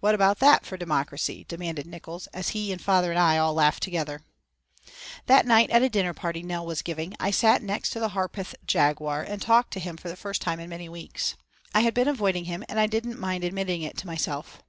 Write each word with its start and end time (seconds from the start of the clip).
"What 0.00 0.16
about 0.16 0.40
that 0.40 0.66
for 0.66 0.76
democracy?" 0.76 1.44
demanded 1.46 1.86
Nickols, 1.86 2.26
as 2.34 2.48
he 2.48 2.72
and 2.72 2.82
father 2.82 3.12
and 3.12 3.18
I 3.20 3.38
all 3.38 3.54
laughed 3.54 3.80
together. 3.80 4.22
That 5.26 5.46
night 5.46 5.70
at 5.70 5.84
a 5.84 5.88
dinner 5.88 6.12
party 6.12 6.42
Nell 6.42 6.66
was 6.66 6.82
giving 6.82 7.14
I 7.20 7.30
sat 7.30 7.62
next 7.62 7.90
to 7.90 8.00
the 8.00 8.08
Harpeth 8.08 8.56
Jaguar 8.66 9.22
and 9.22 9.40
talked 9.40 9.72
to 9.74 9.78
him 9.78 9.96
for 9.98 10.08
the 10.08 10.16
first 10.16 10.42
time 10.42 10.58
in 10.58 10.68
many 10.70 10.88
weeks. 10.88 11.36
I 11.72 11.82
had 11.82 11.94
been 11.94 12.08
avoiding 12.08 12.46
him 12.46 12.64
and 12.68 12.80
I 12.80 12.88
didn't 12.88 13.20
mind 13.20 13.44
admitting 13.44 13.82
it 13.82 13.96
to 13.98 14.06
myself. 14.08 14.62